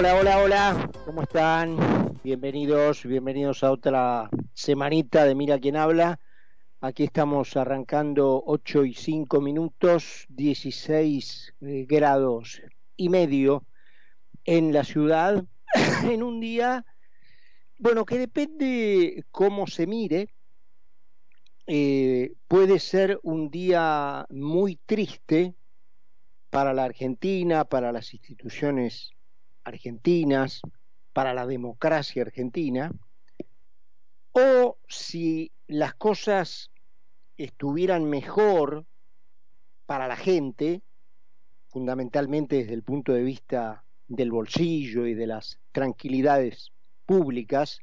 Hola, 0.00 0.16
hola, 0.16 0.38
hola, 0.42 0.90
¿cómo 1.04 1.20
están? 1.20 1.76
Bienvenidos, 2.24 3.04
bienvenidos 3.04 3.62
a 3.62 3.70
otra 3.70 4.30
semanita 4.54 5.26
de 5.26 5.34
Mira 5.34 5.58
quién 5.58 5.76
habla. 5.76 6.18
Aquí 6.80 7.04
estamos 7.04 7.54
arrancando 7.54 8.42
8 8.46 8.86
y 8.86 8.94
5 8.94 9.42
minutos, 9.42 10.24
16 10.30 11.52
eh, 11.60 11.84
grados 11.86 12.62
y 12.96 13.10
medio 13.10 13.66
en 14.46 14.72
la 14.72 14.84
ciudad, 14.84 15.44
en 16.04 16.22
un 16.22 16.40
día, 16.40 16.86
bueno, 17.76 18.06
que 18.06 18.16
depende 18.16 19.26
cómo 19.30 19.66
se 19.66 19.86
mire, 19.86 20.30
eh, 21.66 22.32
puede 22.48 22.78
ser 22.78 23.20
un 23.22 23.50
día 23.50 24.24
muy 24.30 24.76
triste 24.76 25.54
para 26.48 26.72
la 26.72 26.84
Argentina, 26.84 27.66
para 27.66 27.92
las 27.92 28.14
instituciones 28.14 29.12
argentinas, 29.64 30.62
para 31.12 31.34
la 31.34 31.46
democracia 31.46 32.22
argentina, 32.22 32.92
o 34.32 34.78
si 34.88 35.50
las 35.66 35.94
cosas 35.94 36.70
estuvieran 37.36 38.04
mejor 38.04 38.86
para 39.86 40.06
la 40.06 40.16
gente, 40.16 40.82
fundamentalmente 41.68 42.56
desde 42.56 42.74
el 42.74 42.82
punto 42.82 43.12
de 43.12 43.22
vista 43.22 43.84
del 44.08 44.30
bolsillo 44.30 45.06
y 45.06 45.14
de 45.14 45.26
las 45.26 45.58
tranquilidades 45.72 46.72
públicas, 47.06 47.80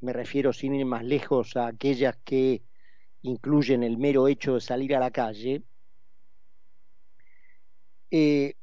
me 0.00 0.12
refiero 0.12 0.52
sin 0.52 0.74
ir 0.74 0.86
más 0.86 1.04
lejos 1.04 1.56
a 1.56 1.66
aquellas 1.66 2.16
que 2.24 2.62
incluyen 3.22 3.82
el 3.82 3.98
mero 3.98 4.28
hecho 4.28 4.54
de 4.54 4.60
salir 4.60 4.94
a 4.94 5.00
la 5.00 5.10
calle, 5.10 5.62
eh, 8.10 8.54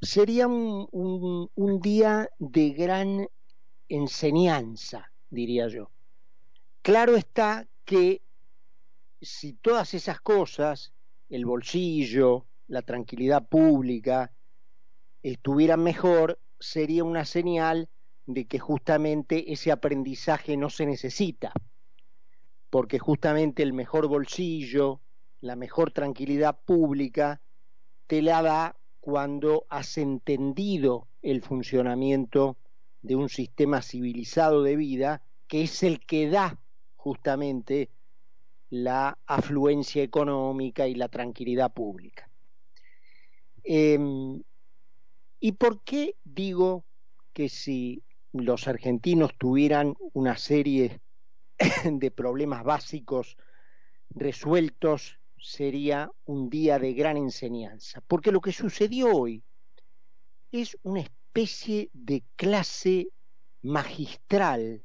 sería 0.00 0.46
un, 0.46 1.80
día 1.82 2.30
de 2.38 2.70
gran 2.70 3.28
enseñanza, 3.88 5.12
diría 5.28 5.68
yo. 5.68 5.90
Claro 6.82 7.16
está 7.16 7.68
que 7.84 8.22
si 9.20 9.52
todas 9.54 9.94
esas 9.94 10.20
cosas, 10.20 10.92
el 11.28 11.44
bolsillo, 11.44 12.46
la 12.68 12.82
tranquilidad 12.82 13.46
pública, 13.46 14.32
estuvieran 15.22 15.82
mejor, 15.82 16.40
sería 16.58 17.04
una 17.04 17.24
señal 17.24 17.88
de 18.26 18.46
que 18.46 18.58
justamente 18.58 19.52
ese 19.52 19.72
aprendizaje 19.72 20.56
no 20.56 20.70
se 20.70 20.86
necesita, 20.86 21.52
porque 22.70 22.98
justamente 22.98 23.62
el 23.62 23.72
mejor 23.72 24.06
bolsillo, 24.06 25.00
la 25.40 25.56
mejor 25.56 25.92
tranquilidad 25.92 26.58
pública, 26.64 27.42
te 28.06 28.22
la 28.22 28.42
da 28.42 28.79
cuando 29.00 29.66
has 29.68 29.98
entendido 29.98 31.08
el 31.22 31.42
funcionamiento 31.42 32.56
de 33.02 33.16
un 33.16 33.28
sistema 33.28 33.82
civilizado 33.82 34.62
de 34.62 34.76
vida 34.76 35.22
que 35.48 35.62
es 35.62 35.82
el 35.82 36.04
que 36.04 36.28
da 36.28 36.60
justamente 36.96 37.90
la 38.68 39.18
afluencia 39.26 40.02
económica 40.02 40.86
y 40.86 40.94
la 40.94 41.08
tranquilidad 41.08 41.72
pública. 41.72 42.30
Em, 43.64 44.42
¿Y 45.40 45.52
por 45.52 45.82
qué 45.82 46.16
digo 46.24 46.84
que 47.32 47.48
si 47.48 48.02
los 48.32 48.68
argentinos 48.68 49.36
tuvieran 49.38 49.96
una 50.12 50.36
serie 50.36 51.00
de 51.84 52.10
problemas 52.10 52.62
básicos 52.62 53.36
resueltos 54.10 55.19
sería 55.40 56.10
un 56.26 56.50
día 56.50 56.78
de 56.78 56.92
gran 56.92 57.16
enseñanza, 57.16 58.02
porque 58.06 58.32
lo 58.32 58.40
que 58.40 58.52
sucedió 58.52 59.14
hoy 59.14 59.42
es 60.52 60.76
una 60.82 61.00
especie 61.00 61.90
de 61.92 62.22
clase 62.36 63.08
magistral 63.62 64.82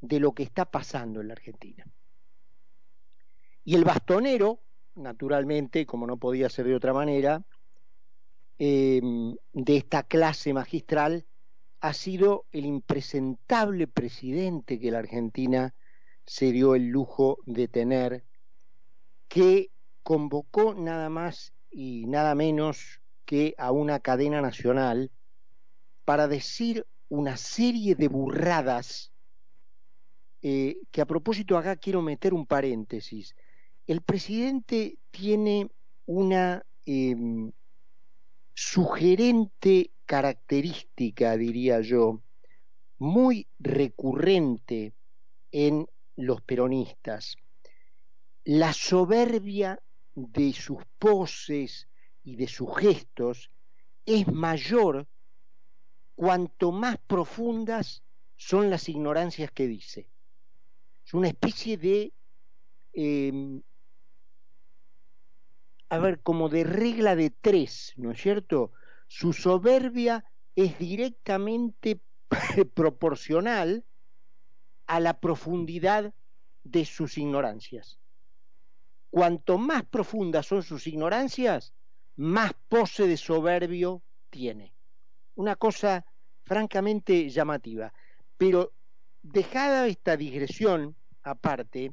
de 0.00 0.20
lo 0.20 0.32
que 0.32 0.42
está 0.42 0.64
pasando 0.64 1.20
en 1.20 1.28
la 1.28 1.34
Argentina. 1.34 1.84
Y 3.64 3.74
el 3.74 3.84
bastonero, 3.84 4.60
naturalmente, 4.94 5.86
como 5.86 6.06
no 6.06 6.16
podía 6.16 6.48
ser 6.48 6.66
de 6.66 6.74
otra 6.74 6.92
manera, 6.92 7.44
em, 8.58 9.36
de 9.52 9.76
esta 9.76 10.02
clase 10.02 10.52
magistral 10.52 11.26
ha 11.80 11.92
sido 11.92 12.46
el 12.52 12.66
impresentable 12.66 13.86
presidente 13.86 14.78
que 14.78 14.90
la 14.90 14.98
Argentina 14.98 15.74
se 16.26 16.52
dio 16.52 16.74
el 16.74 16.88
lujo 16.88 17.38
de 17.46 17.68
tener 17.68 18.24
que 19.30 19.70
convocó 20.02 20.74
nada 20.74 21.08
más 21.08 21.54
y 21.70 22.04
nada 22.06 22.34
menos 22.34 23.00
que 23.24 23.54
a 23.58 23.70
una 23.70 24.00
cadena 24.00 24.42
nacional 24.42 25.12
para 26.04 26.26
decir 26.26 26.84
una 27.08 27.36
serie 27.36 27.94
de 27.94 28.08
burradas 28.08 29.12
eh, 30.42 30.78
que 30.90 31.00
a 31.00 31.06
propósito 31.06 31.56
acá 31.56 31.76
quiero 31.76 32.02
meter 32.02 32.34
un 32.34 32.44
paréntesis. 32.44 33.36
El 33.86 34.00
presidente 34.02 34.98
tiene 35.12 35.70
una 36.06 36.66
em, 36.84 37.52
sugerente 38.52 39.92
característica, 40.06 41.36
diría 41.36 41.82
yo, 41.82 42.20
muy 42.98 43.46
recurrente 43.60 44.92
en 45.52 45.86
los 46.16 46.42
peronistas, 46.42 47.36
la 48.44 48.72
soberbia 48.72 49.80
de 50.14 50.52
sus 50.52 50.82
poses 50.98 51.88
y 52.22 52.36
de 52.36 52.48
sus 52.48 52.76
gestos 52.76 53.50
es 54.06 54.26
mayor 54.28 55.06
cuanto 56.14 56.72
más 56.72 56.98
profundas 57.06 58.02
son 58.36 58.70
las 58.70 58.88
ignorancias 58.88 59.50
que 59.50 59.66
dice. 59.66 60.08
Es 61.04 61.14
una 61.14 61.28
especie 61.28 61.76
de, 61.76 62.12
em, 62.92 63.62
a 65.90 65.98
ver, 65.98 66.20
como 66.22 66.48
de 66.48 66.64
regla 66.64 67.16
de 67.16 67.30
tres, 67.30 67.92
¿no 67.96 68.10
es 68.12 68.20
cierto? 68.20 68.72
Su 69.06 69.32
soberbia 69.32 70.24
es 70.56 70.78
directamente 70.78 72.00
proporcional 72.74 73.84
a 74.86 75.00
la 75.00 75.20
profundidad 75.20 76.14
de 76.64 76.84
sus 76.84 77.18
ignorancias 77.18 77.99
cuanto 79.10 79.58
más 79.58 79.84
profundas 79.84 80.46
son 80.46 80.62
sus 80.62 80.86
ignorancias, 80.86 81.74
más 82.16 82.52
pose 82.68 83.06
de 83.06 83.16
soberbio 83.16 84.02
tiene. 84.30 84.74
Una 85.34 85.56
cosa 85.56 86.04
francamente 86.44 87.28
llamativa. 87.28 87.92
Pero 88.36 88.72
dejada 89.22 89.86
esta 89.86 90.16
digresión 90.16 90.96
aparte, 91.22 91.92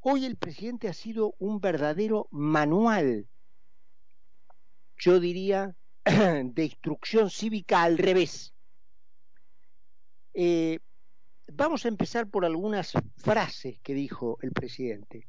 hoy 0.00 0.24
el 0.24 0.36
presidente 0.36 0.88
ha 0.88 0.92
sido 0.92 1.34
un 1.38 1.60
verdadero 1.60 2.26
manual, 2.30 3.28
yo 4.98 5.20
diría, 5.20 5.76
de 6.04 6.64
instrucción 6.64 7.30
cívica 7.30 7.82
al 7.82 7.98
revés. 7.98 8.54
Eh, 10.34 10.78
vamos 11.52 11.84
a 11.84 11.88
empezar 11.88 12.28
por 12.28 12.44
algunas 12.44 12.92
frases 13.16 13.78
que 13.80 13.94
dijo 13.94 14.38
el 14.42 14.52
presidente. 14.52 15.26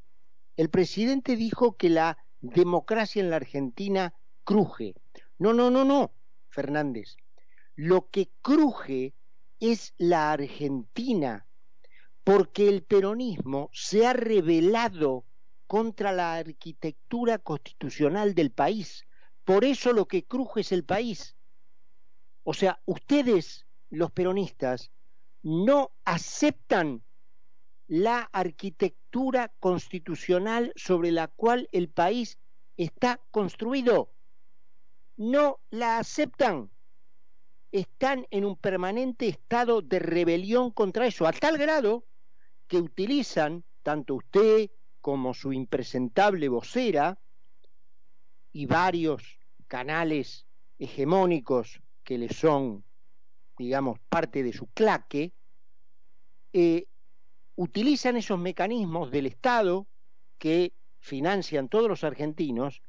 El 0.56 0.70
presidente 0.70 1.36
dijo 1.36 1.78
que 1.78 1.90
la 1.90 2.18
democracia 2.42 3.22
en 3.22 3.30
la 3.30 3.38
Argentina 3.38 4.14
cruje. 4.44 4.96
No, 5.40 5.54
no, 5.54 5.72
no, 5.72 5.84
no, 5.84 6.14
Fernández. 6.50 7.18
Lo 7.76 8.10
que 8.10 8.30
cruje 8.42 9.14
es 9.60 9.94
la 9.98 10.32
Argentina, 10.32 11.48
porque 12.24 12.70
el 12.70 12.84
peronismo 12.84 13.70
se 13.74 14.06
ha 14.06 14.14
rebelado 14.14 15.26
contra 15.66 16.12
la 16.12 16.36
arquitectura 16.36 17.40
constitucional 17.40 18.36
del 18.36 18.52
país. 18.52 19.08
Por 19.44 19.66
eso 19.66 19.92
lo 19.92 20.06
que 20.06 20.26
cruje 20.26 20.62
es 20.62 20.72
el 20.72 20.84
país. 20.84 21.36
O 22.44 22.54
sea, 22.54 22.82
ustedes, 22.86 23.66
los 23.90 24.12
peronistas, 24.12 24.92
no 25.42 25.92
aceptan 26.06 27.04
la 27.88 28.30
arquitectura 28.32 29.54
constitucional 29.60 30.74
sobre 30.76 31.12
la 31.12 31.28
cual 31.28 31.70
el 31.72 31.90
país 31.90 32.38
está 32.78 33.20
construido. 33.32 34.12
No 35.18 35.60
la 35.70 36.00
aceptan. 36.00 36.70
Están 37.72 38.28
en 38.32 38.46
un 38.46 38.56
permanente 38.56 39.28
estado 39.28 39.82
de 39.82 40.00
rebelión 40.00 40.72
contra 40.72 41.08
eso, 41.08 41.28
a 41.28 41.34
tal 41.34 41.58
grado 41.58 42.06
que 42.68 42.78
utilizan, 42.78 43.64
tanto 43.82 44.16
usted 44.16 44.70
como 45.02 45.34
su 45.34 45.52
impresentable 45.52 46.48
vocera 46.50 47.20
y 48.52 48.66
varios 48.66 49.40
canales 49.68 50.46
hegemónicos 50.80 51.82
que 52.04 52.18
le 52.18 52.30
son, 52.30 52.84
digamos, 53.58 54.00
parte 54.10 54.44
de 54.44 54.54
su 54.54 54.68
claque, 54.68 55.34
eh, 56.54 56.86
utilizan 57.56 58.18
esos 58.18 58.40
mecanismos 58.40 59.12
del 59.12 59.28
Estado 59.28 59.88
que 60.38 60.74
financian 61.00 61.70
todos 61.70 61.88
los 61.88 62.04
argentinos 62.04 62.82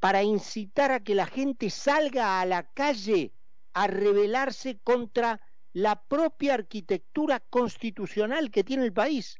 para 0.00 0.22
incitar 0.22 0.92
a 0.92 1.00
que 1.00 1.14
la 1.14 1.26
gente 1.26 1.70
salga 1.70 2.40
a 2.40 2.46
la 2.46 2.64
calle 2.72 3.32
a 3.72 3.86
rebelarse 3.86 4.78
contra 4.82 5.40
la 5.72 6.02
propia 6.02 6.54
arquitectura 6.54 7.40
constitucional 7.40 8.50
que 8.50 8.64
tiene 8.64 8.84
el 8.84 8.92
país. 8.92 9.36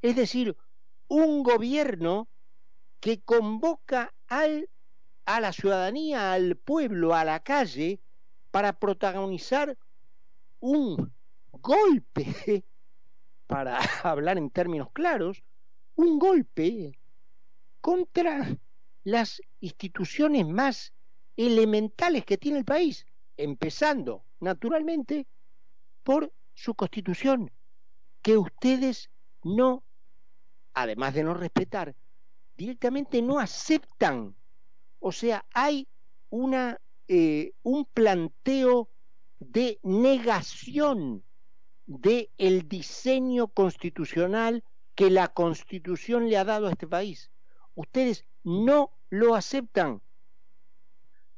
Es 0.00 0.16
decir, 0.16 0.56
un 1.08 1.42
gobierno 1.42 2.28
que 3.00 3.20
convoca 3.22 4.14
al, 4.28 4.68
a 5.24 5.40
la 5.40 5.52
ciudadanía, 5.52 6.32
al 6.32 6.56
pueblo, 6.56 7.14
a 7.14 7.24
la 7.24 7.40
calle, 7.40 8.00
para 8.50 8.78
protagonizar 8.78 9.76
un 10.60 11.12
golpe, 11.50 12.64
para 13.52 13.78
hablar 14.02 14.38
en 14.38 14.48
términos 14.48 14.88
claros, 14.92 15.42
un 15.94 16.18
golpe 16.18 16.98
contra 17.82 18.56
las 19.04 19.42
instituciones 19.60 20.46
más 20.46 20.94
elementales 21.36 22.24
que 22.24 22.38
tiene 22.38 22.58
el 22.58 22.64
país, 22.64 23.06
empezando, 23.36 24.24
naturalmente, 24.40 25.26
por 26.02 26.32
su 26.54 26.74
constitución, 26.74 27.50
que 28.22 28.38
ustedes 28.38 29.10
no, 29.42 29.82
además 30.72 31.12
de 31.12 31.24
no 31.24 31.34
respetar, 31.34 31.94
directamente 32.56 33.20
no 33.20 33.38
aceptan. 33.38 34.34
O 34.98 35.12
sea, 35.12 35.44
hay 35.52 35.86
una, 36.30 36.80
eh, 37.06 37.52
un 37.62 37.84
planteo 37.84 38.88
de 39.40 39.78
negación 39.82 41.22
del 41.86 42.30
el 42.38 42.68
diseño 42.68 43.48
constitucional 43.48 44.64
que 44.94 45.10
la 45.10 45.28
constitución 45.28 46.28
le 46.28 46.36
ha 46.36 46.44
dado 46.44 46.66
a 46.66 46.70
este 46.70 46.86
país. 46.86 47.30
Ustedes 47.74 48.24
no 48.44 48.92
lo 49.10 49.34
aceptan. 49.34 50.02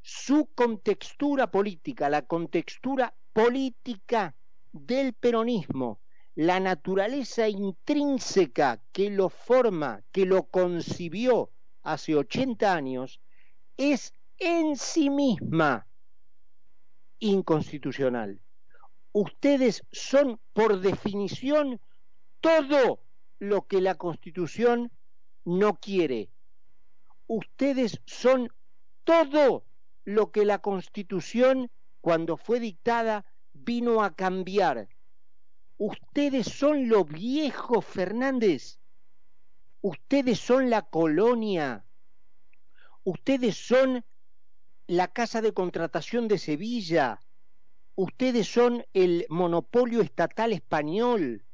Su 0.01 0.47
contextura 0.53 1.49
política, 1.49 2.09
la 2.09 2.23
contextura 2.23 3.15
política 3.33 4.35
del 4.71 5.13
peronismo, 5.13 5.99
la 6.35 6.59
naturaleza 6.59 7.47
intrínseca 7.47 8.81
que 8.91 9.09
lo 9.09 9.29
forma, 9.29 10.03
que 10.11 10.25
lo 10.25 10.43
concibió 10.43 11.49
hace 11.81 12.15
80 12.15 12.73
años, 12.73 13.19
es 13.77 14.13
en 14.37 14.75
sí 14.75 15.09
misma 15.09 15.87
inconstitucional. 17.19 18.39
Ustedes 19.15 19.81
son, 19.93 20.41
por 20.51 20.81
definición, 20.81 21.79
todo 22.41 22.99
lo 23.39 23.65
que 23.65 23.79
la 23.79 23.95
Constitución 23.95 24.91
no 25.45 25.79
quiere. 25.79 26.29
Ustedes 27.25 28.01
son 28.05 28.49
todo 29.05 29.63
lo 30.03 30.33
que 30.33 30.43
la 30.43 30.59
Constitución, 30.59 31.71
cuando 32.01 32.35
fue 32.35 32.59
dictada, 32.59 33.23
vino 33.53 34.03
a 34.03 34.13
cambiar. 34.13 34.89
Ustedes 35.77 36.47
son 36.47 36.89
lo 36.89 37.05
viejo, 37.05 37.81
Fernández. 37.81 38.79
Ustedes 39.79 40.39
son 40.39 40.69
la 40.69 40.81
colonia. 40.81 41.85
Ustedes 43.05 43.55
son 43.55 44.03
la 44.87 45.07
casa 45.07 45.41
de 45.41 45.53
contratación 45.53 46.27
de 46.27 46.37
Sevilla. 46.37 47.21
Ustedes 47.95 48.47
son 48.47 48.85
el 48.93 49.25
monopolio 49.29 50.01
estatal 50.01 50.51
español. 50.51 51.45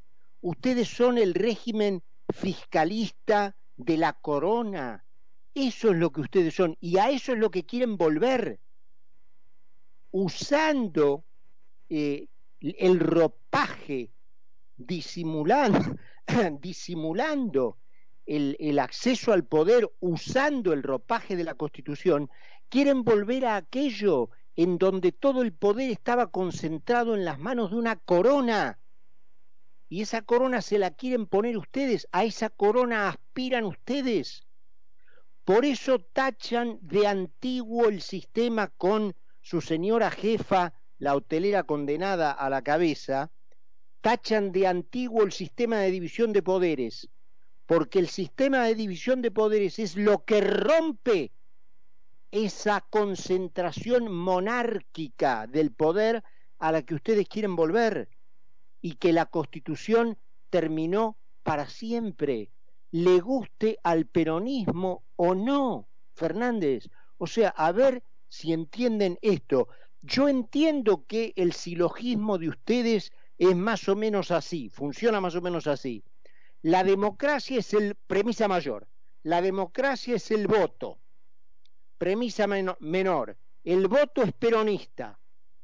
Ustedes 0.41 0.87
son 0.87 1.19
el 1.19 1.35
régimen 1.35 2.01
fiscalista 2.33 3.55
de 3.77 3.97
la 3.97 4.13
corona. 4.13 5.05
Eso 5.53 5.91
es 5.91 5.97
lo 5.97 6.11
que 6.11 6.21
ustedes 6.21 6.55
son 6.55 6.77
y 6.79 6.97
a 6.97 7.11
eso 7.11 7.33
es 7.33 7.37
lo 7.37 7.51
que 7.51 7.65
quieren 7.65 7.97
volver, 7.97 8.59
usando 10.09 11.25
eh, 11.89 12.27
el 12.61 12.99
ropaje, 12.99 14.11
disimulando, 14.77 15.97
disimulando 16.61 17.77
el, 18.25 18.55
el 18.59 18.79
acceso 18.79 19.33
al 19.33 19.45
poder, 19.45 19.91
usando 19.99 20.73
el 20.73 20.81
ropaje 20.81 21.35
de 21.35 21.43
la 21.43 21.53
Constitución, 21.53 22.29
quieren 22.69 23.03
volver 23.03 23.45
a 23.45 23.57
aquello 23.57 24.29
en 24.55 24.77
donde 24.77 25.11
todo 25.11 25.41
el 25.41 25.53
poder 25.53 25.91
estaba 25.91 26.27
concentrado 26.27 27.15
en 27.15 27.25
las 27.25 27.39
manos 27.39 27.71
de 27.71 27.77
una 27.77 27.95
corona. 27.95 28.79
Y 29.89 30.01
esa 30.01 30.21
corona 30.21 30.61
se 30.61 30.79
la 30.79 30.91
quieren 30.91 31.25
poner 31.25 31.57
ustedes, 31.57 32.07
a 32.11 32.23
esa 32.23 32.49
corona 32.49 33.09
aspiran 33.09 33.65
ustedes. 33.65 34.45
Por 35.43 35.65
eso 35.65 35.99
tachan 35.99 36.79
de 36.81 37.07
antiguo 37.07 37.89
el 37.89 38.01
sistema 38.01 38.67
con 38.67 39.15
su 39.41 39.59
señora 39.59 40.11
jefa, 40.11 40.73
la 40.97 41.15
hotelera 41.15 41.63
condenada 41.63 42.31
a 42.31 42.49
la 42.49 42.61
cabeza, 42.61 43.31
tachan 44.01 44.51
de 44.51 44.67
antiguo 44.67 45.23
el 45.23 45.31
sistema 45.31 45.77
de 45.79 45.91
división 45.91 46.31
de 46.33 46.43
poderes, 46.43 47.09
porque 47.65 47.99
el 47.99 48.07
sistema 48.07 48.65
de 48.65 48.75
división 48.75 49.21
de 49.21 49.31
poderes 49.31 49.79
es 49.79 49.95
lo 49.95 50.23
que 50.25 50.41
rompe 50.41 51.31
esa 52.31 52.81
concentración 52.81 54.11
monárquica 54.11 55.47
del 55.47 55.71
poder 55.71 56.23
a 56.59 56.71
la 56.71 56.81
que 56.83 56.95
ustedes 56.95 57.27
quieren 57.27 57.55
volver 57.55 58.09
y 58.81 58.95
que 58.95 59.13
la 59.13 59.25
constitución 59.25 60.17
terminó 60.49 61.17
para 61.43 61.67
siempre 61.67 62.51
le 62.91 63.21
guste 63.21 63.79
al 63.83 64.05
peronismo 64.05 65.03
o 65.15 65.33
no, 65.33 65.87
Fernández. 66.13 66.89
O 67.17 67.25
sea, 67.25 67.49
a 67.49 67.71
ver 67.71 68.03
si 68.27 68.53
entienden 68.53 69.17
esto. 69.21 69.69
Yo 70.01 70.27
entiendo 70.27 71.05
que 71.07 71.33
el 71.35 71.53
silogismo 71.53 72.37
de 72.37 72.49
ustedes 72.49 73.11
es 73.37 73.55
más 73.55 73.87
o 73.87 73.95
menos 73.95 74.31
así, 74.31 74.69
funciona 74.69 75.21
más 75.21 75.35
o 75.35 75.41
menos 75.41 75.67
así. 75.67 76.03
La 76.61 76.83
democracia 76.83 77.59
es 77.59 77.73
el 77.73 77.95
premisa 77.95 78.47
mayor, 78.47 78.87
la 79.23 79.41
democracia 79.41 80.15
es 80.15 80.29
el 80.31 80.47
voto. 80.47 80.99
Premisa 82.01 82.47
menor, 82.47 83.37
el 83.63 83.87
voto 83.87 84.23
es 84.23 84.33
peronista. 84.33 85.19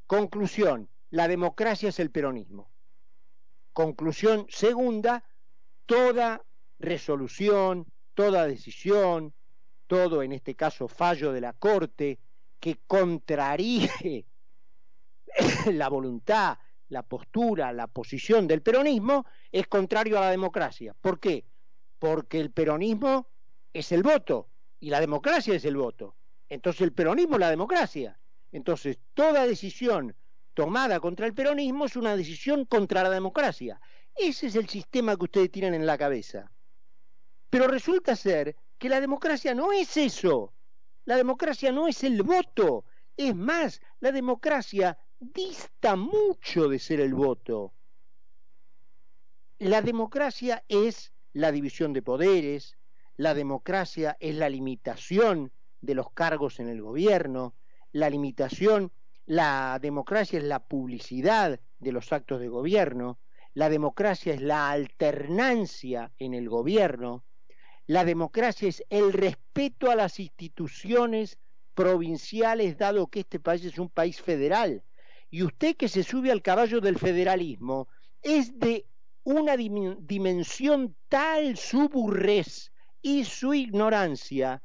Conclusión, 0.05 0.87
la 1.09 1.27
democracia 1.27 1.89
es 1.89 1.99
el 1.99 2.11
peronismo. 2.11 2.69
Conclusión 3.73 4.45
segunda, 4.47 5.23
toda 5.87 6.45
resolución, 6.77 7.87
toda 8.13 8.45
decisión, 8.45 9.33
todo 9.87 10.21
en 10.21 10.31
este 10.31 10.53
caso 10.53 10.87
fallo 10.87 11.33
de 11.33 11.41
la 11.41 11.53
Corte 11.53 12.19
que 12.59 12.81
contraríe 12.85 14.27
la 15.73 15.89
voluntad, 15.89 16.59
la 16.89 17.01
postura, 17.01 17.73
la 17.73 17.87
posición 17.87 18.45
del 18.45 18.61
peronismo, 18.61 19.25
es 19.51 19.65
contrario 19.65 20.19
a 20.19 20.21
la 20.21 20.29
democracia. 20.29 20.93
¿Por 21.01 21.19
qué? 21.19 21.45
Porque 21.97 22.39
el 22.39 22.51
peronismo 22.51 23.27
es 23.73 23.91
el 23.91 24.03
voto 24.03 24.49
y 24.79 24.91
la 24.91 24.99
democracia 24.99 25.55
es 25.55 25.65
el 25.65 25.77
voto. 25.77 26.13
Entonces 26.49 26.81
el 26.81 26.93
peronismo 26.93 27.35
es 27.35 27.41
la 27.41 27.49
democracia. 27.49 28.19
Entonces 28.51 28.97
toda 29.13 29.45
decisión 29.45 30.15
tomada 30.53 30.99
contra 30.99 31.25
el 31.25 31.33
peronismo 31.33 31.85
es 31.85 31.95
una 31.95 32.15
decisión 32.15 32.65
contra 32.65 33.03
la 33.03 33.09
democracia. 33.09 33.79
Ese 34.15 34.47
es 34.47 34.55
el 34.55 34.67
sistema 34.67 35.15
que 35.15 35.25
ustedes 35.25 35.51
tienen 35.51 35.73
en 35.73 35.85
la 35.85 35.97
cabeza. 35.97 36.51
Pero 37.49 37.67
resulta 37.67 38.15
ser 38.15 38.55
que 38.77 38.89
la 38.89 38.99
democracia 38.99 39.53
no 39.53 39.71
es 39.71 39.95
eso. 39.97 40.53
La 41.05 41.15
democracia 41.15 41.71
no 41.71 41.87
es 41.87 42.03
el 42.03 42.23
voto. 42.23 42.85
Es 43.15 43.35
más, 43.35 43.81
la 43.99 44.11
democracia 44.11 44.97
dista 45.19 45.95
mucho 45.95 46.67
de 46.67 46.79
ser 46.79 46.99
el 46.99 47.13
voto. 47.13 47.73
La 49.59 49.81
democracia 49.81 50.63
es 50.67 51.13
la 51.33 51.51
división 51.51 51.93
de 51.93 52.01
poderes, 52.01 52.77
la 53.15 53.33
democracia 53.33 54.17
es 54.19 54.35
la 54.35 54.49
limitación 54.49 55.51
de 55.81 55.95
los 55.95 56.11
cargos 56.11 56.59
en 56.59 56.69
el 56.69 56.81
gobierno, 56.81 57.53
la 57.91 58.09
limitación, 58.09 58.91
la 59.25 59.79
democracia 59.81 60.39
es 60.39 60.45
la 60.45 60.59
publicidad 60.59 61.59
de 61.79 61.91
los 61.91 62.11
actos 62.13 62.39
de 62.39 62.47
gobierno, 62.47 63.19
la 63.53 63.69
democracia 63.69 64.33
es 64.33 64.41
la 64.41 64.69
alternancia 64.69 66.11
en 66.19 66.33
el 66.33 66.47
gobierno, 66.49 67.23
la 67.87 68.05
democracia 68.05 68.67
es 68.67 68.83
el 68.89 69.13
respeto 69.13 69.89
a 69.89 69.95
las 69.95 70.19
instituciones 70.19 71.37
provinciales, 71.73 72.77
dado 72.77 73.07
que 73.07 73.21
este 73.21 73.39
país 73.39 73.63
es 73.63 73.77
un 73.77 73.89
país 73.89 74.21
federal. 74.21 74.83
Y 75.29 75.43
usted 75.43 75.75
que 75.75 75.87
se 75.87 76.03
sube 76.03 76.31
al 76.31 76.41
caballo 76.41 76.81
del 76.81 76.97
federalismo 76.97 77.87
es 78.21 78.57
de 78.59 78.85
una 79.23 79.55
dimensión 79.57 80.95
tal 81.09 81.57
su 81.57 81.89
burrez 81.89 82.71
y 83.01 83.25
su 83.25 83.53
ignorancia 83.53 84.61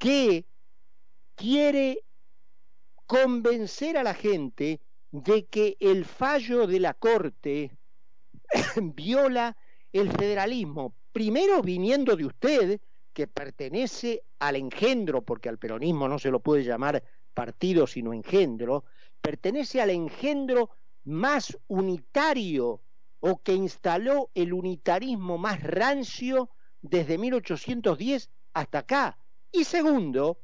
que 0.00 0.46
quiere 1.34 2.04
convencer 3.06 3.98
a 3.98 4.02
la 4.02 4.14
gente 4.14 4.80
de 5.10 5.44
que 5.44 5.76
el 5.78 6.06
fallo 6.06 6.66
de 6.66 6.80
la 6.80 6.94
Corte 6.94 7.70
viola 8.94 9.58
el 9.92 10.10
federalismo, 10.10 10.94
primero 11.12 11.60
viniendo 11.60 12.16
de 12.16 12.24
usted, 12.24 12.80
que 13.12 13.26
pertenece 13.26 14.22
al 14.38 14.56
engendro, 14.56 15.20
porque 15.20 15.50
al 15.50 15.58
peronismo 15.58 16.08
no 16.08 16.18
se 16.18 16.30
lo 16.30 16.40
puede 16.40 16.64
llamar 16.64 17.04
partido 17.34 17.86
sino 17.86 18.14
engendro, 18.14 18.84
pertenece 19.20 19.82
al 19.82 19.90
engendro 19.90 20.70
más 21.04 21.58
unitario 21.68 22.80
o 23.20 23.42
que 23.42 23.52
instaló 23.52 24.30
el 24.34 24.54
unitarismo 24.54 25.36
más 25.36 25.62
rancio 25.62 26.48
desde 26.80 27.18
1810 27.18 28.30
hasta 28.54 28.78
acá. 28.78 29.18
Y 29.52 29.64
segundo, 29.64 30.38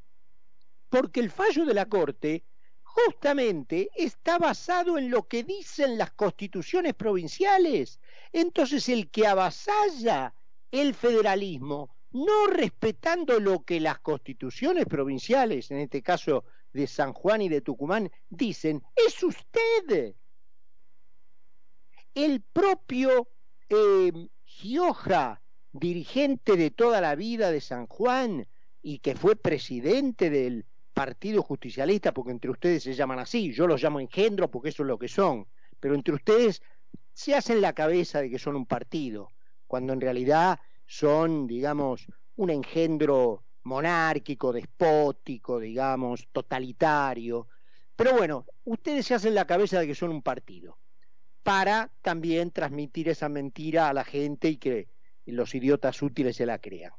porque 0.88 1.20
el 1.20 1.30
fallo 1.30 1.64
de 1.64 1.74
la 1.74 1.86
Corte 1.86 2.44
justamente 2.82 3.90
está 3.94 4.38
basado 4.38 4.96
en 4.96 5.10
lo 5.10 5.28
que 5.28 5.44
dicen 5.44 5.98
las 5.98 6.12
constituciones 6.12 6.94
provinciales. 6.94 8.00
Entonces 8.32 8.88
el 8.88 9.10
que 9.10 9.26
avasalla 9.26 10.34
el 10.70 10.94
federalismo, 10.94 11.94
no 12.12 12.46
respetando 12.46 13.38
lo 13.38 13.64
que 13.64 13.80
las 13.80 13.98
constituciones 13.98 14.86
provinciales, 14.86 15.70
en 15.70 15.78
este 15.78 16.02
caso 16.02 16.44
de 16.72 16.86
San 16.86 17.12
Juan 17.12 17.42
y 17.42 17.48
de 17.48 17.60
Tucumán, 17.60 18.10
dicen, 18.28 18.82
es 18.94 19.22
usted. 19.22 20.14
El 22.14 22.40
propio 22.40 23.28
eh, 23.68 24.10
Gioja, 24.44 25.42
dirigente 25.72 26.56
de 26.56 26.70
toda 26.70 27.02
la 27.02 27.14
vida 27.14 27.50
de 27.50 27.60
San 27.60 27.86
Juan 27.86 28.46
y 28.88 29.00
que 29.00 29.16
fue 29.16 29.34
presidente 29.34 30.30
del 30.30 30.64
Partido 30.94 31.42
Justicialista, 31.42 32.14
porque 32.14 32.30
entre 32.30 32.52
ustedes 32.52 32.84
se 32.84 32.94
llaman 32.94 33.18
así, 33.18 33.52
yo 33.52 33.66
los 33.66 33.82
llamo 33.82 33.98
engendro 33.98 34.48
porque 34.48 34.68
eso 34.68 34.84
es 34.84 34.86
lo 34.86 34.96
que 34.96 35.08
son, 35.08 35.48
pero 35.80 35.96
entre 35.96 36.14
ustedes 36.14 36.62
se 37.12 37.34
hacen 37.34 37.60
la 37.60 37.72
cabeza 37.72 38.20
de 38.20 38.30
que 38.30 38.38
son 38.38 38.54
un 38.54 38.64
partido, 38.64 39.32
cuando 39.66 39.92
en 39.92 40.00
realidad 40.00 40.60
son, 40.86 41.48
digamos, 41.48 42.06
un 42.36 42.48
engendro 42.50 43.42
monárquico, 43.64 44.52
despótico, 44.52 45.58
digamos, 45.58 46.28
totalitario. 46.30 47.48
Pero 47.96 48.12
bueno, 48.12 48.46
ustedes 48.62 49.04
se 49.04 49.14
hacen 49.14 49.34
la 49.34 49.48
cabeza 49.48 49.80
de 49.80 49.88
que 49.88 49.96
son 49.96 50.10
un 50.10 50.22
partido, 50.22 50.78
para 51.42 51.90
también 52.02 52.52
transmitir 52.52 53.08
esa 53.08 53.28
mentira 53.28 53.88
a 53.88 53.92
la 53.92 54.04
gente 54.04 54.48
y 54.48 54.58
que 54.58 54.86
los 55.24 55.56
idiotas 55.56 56.00
útiles 56.02 56.36
se 56.36 56.46
la 56.46 56.60
crean. 56.60 56.92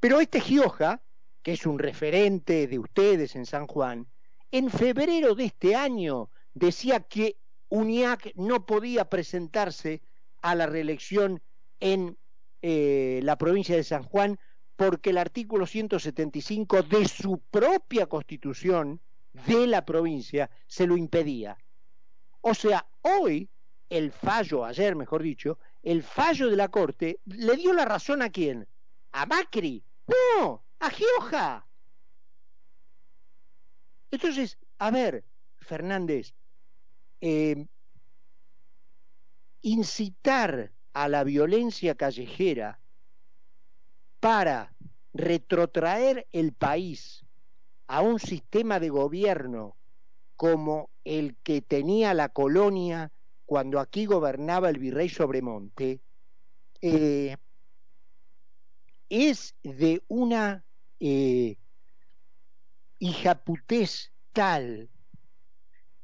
Pero 0.00 0.20
este 0.20 0.40
Gioja, 0.40 1.02
que 1.42 1.52
es 1.52 1.66
un 1.66 1.78
referente 1.78 2.66
de 2.66 2.78
ustedes 2.78 3.36
en 3.36 3.46
San 3.46 3.66
Juan, 3.66 4.06
en 4.50 4.70
febrero 4.70 5.34
de 5.34 5.44
este 5.44 5.74
año 5.74 6.30
decía 6.54 7.00
que 7.00 7.36
UNIAC 7.68 8.32
no 8.36 8.66
podía 8.66 9.08
presentarse 9.08 10.02
a 10.42 10.54
la 10.54 10.66
reelección 10.66 11.42
en 11.80 12.16
eh, 12.62 13.20
la 13.22 13.36
provincia 13.36 13.76
de 13.76 13.84
San 13.84 14.02
Juan 14.02 14.38
porque 14.76 15.10
el 15.10 15.18
artículo 15.18 15.66
175 15.66 16.82
de 16.82 17.08
su 17.08 17.38
propia 17.50 18.06
constitución 18.06 19.00
de 19.46 19.66
la 19.66 19.84
provincia 19.84 20.50
se 20.66 20.86
lo 20.86 20.96
impedía. 20.96 21.56
O 22.40 22.54
sea, 22.54 22.86
hoy 23.02 23.48
el 23.88 24.12
fallo, 24.12 24.64
ayer 24.64 24.94
mejor 24.94 25.22
dicho, 25.22 25.58
el 25.82 26.02
fallo 26.02 26.48
de 26.50 26.56
la 26.56 26.68
Corte 26.68 27.20
le 27.24 27.56
dio 27.56 27.72
la 27.72 27.84
razón 27.84 28.22
a 28.22 28.30
quién? 28.30 28.66
A 29.12 29.26
Macri. 29.26 29.82
No, 30.06 30.64
a 30.80 30.90
Gioja. 30.90 31.66
Entonces, 34.10 34.58
a 34.78 34.90
ver, 34.90 35.24
Fernández, 35.58 36.34
eh, 37.20 37.66
incitar 39.62 40.72
a 40.92 41.08
la 41.08 41.24
violencia 41.24 41.94
callejera 41.94 42.80
para 44.20 44.74
retrotraer 45.12 46.26
el 46.32 46.52
país 46.52 47.26
a 47.86 48.00
un 48.02 48.18
sistema 48.18 48.80
de 48.80 48.90
gobierno 48.90 49.76
como 50.36 50.90
el 51.04 51.36
que 51.42 51.62
tenía 51.62 52.14
la 52.14 52.28
colonia 52.28 53.12
cuando 53.44 53.80
aquí 53.80 54.06
gobernaba 54.06 54.68
el 54.68 54.78
virrey 54.78 55.08
Sobremonte, 55.08 56.00
eh, 56.82 57.36
es 59.08 59.54
de 59.62 60.02
una 60.08 60.64
eh, 61.00 61.58
hijaputés 62.98 64.12
tal 64.32 64.90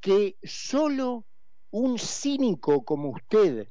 que 0.00 0.37
solo 0.42 1.25
un 1.71 1.99
cínico 1.99 2.85
como 2.85 3.11
usted 3.11 3.68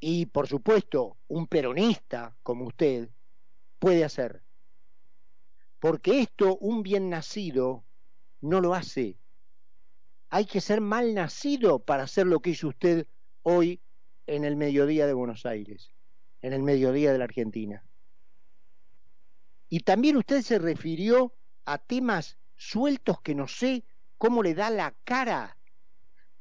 y 0.00 0.26
por 0.26 0.48
supuesto 0.48 1.16
un 1.28 1.46
peronista 1.46 2.36
como 2.42 2.66
usted 2.66 3.08
puede 3.78 4.04
hacer. 4.04 4.42
Porque 5.78 6.20
esto 6.20 6.56
un 6.58 6.82
bien 6.82 7.08
nacido 7.08 7.84
no 8.40 8.60
lo 8.60 8.74
hace. 8.74 9.16
Hay 10.28 10.44
que 10.44 10.60
ser 10.60 10.80
mal 10.80 11.14
nacido 11.14 11.78
para 11.80 12.04
hacer 12.04 12.26
lo 12.26 12.40
que 12.40 12.50
hizo 12.50 12.68
usted 12.68 13.06
hoy 13.42 13.80
en 14.26 14.44
el 14.44 14.56
mediodía 14.56 15.06
de 15.06 15.12
Buenos 15.12 15.46
Aires, 15.46 15.92
en 16.40 16.52
el 16.52 16.62
mediodía 16.62 17.12
de 17.12 17.18
la 17.18 17.24
Argentina. 17.24 17.84
Y 19.72 19.80
también 19.80 20.18
usted 20.18 20.42
se 20.42 20.58
refirió 20.58 21.32
a 21.64 21.78
temas 21.78 22.36
sueltos 22.56 23.22
que 23.22 23.34
no 23.34 23.48
sé 23.48 23.86
cómo 24.18 24.42
le 24.42 24.52
da 24.52 24.68
la 24.68 24.94
cara. 25.04 25.56